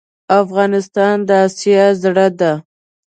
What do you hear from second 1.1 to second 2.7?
د آسیا زړه ده.